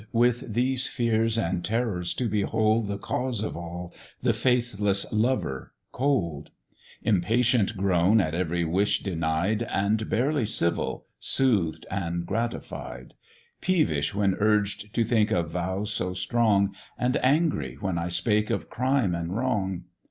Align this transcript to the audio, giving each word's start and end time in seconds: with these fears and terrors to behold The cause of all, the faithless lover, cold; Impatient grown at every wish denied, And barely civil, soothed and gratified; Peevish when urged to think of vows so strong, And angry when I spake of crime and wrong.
with 0.11 0.51
these 0.55 0.87
fears 0.87 1.37
and 1.37 1.63
terrors 1.63 2.15
to 2.15 2.27
behold 2.27 2.87
The 2.87 2.97
cause 2.97 3.43
of 3.43 3.55
all, 3.55 3.93
the 4.23 4.33
faithless 4.33 5.05
lover, 5.13 5.73
cold; 5.91 6.49
Impatient 7.03 7.77
grown 7.77 8.19
at 8.19 8.33
every 8.33 8.63
wish 8.65 9.03
denied, 9.03 9.61
And 9.61 10.09
barely 10.09 10.47
civil, 10.47 11.05
soothed 11.19 11.85
and 11.91 12.25
gratified; 12.25 13.13
Peevish 13.61 14.15
when 14.15 14.33
urged 14.39 14.91
to 14.95 15.05
think 15.05 15.29
of 15.29 15.51
vows 15.51 15.93
so 15.93 16.15
strong, 16.15 16.73
And 16.97 17.17
angry 17.23 17.75
when 17.79 17.99
I 17.99 18.07
spake 18.09 18.49
of 18.49 18.71
crime 18.71 19.13
and 19.13 19.37
wrong. 19.37 19.83